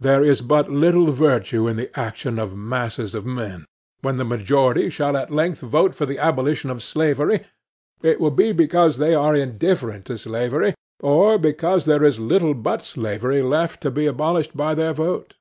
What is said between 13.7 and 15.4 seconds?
to be abolished by their vote.